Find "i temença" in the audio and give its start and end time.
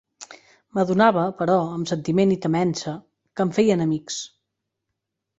2.35-2.93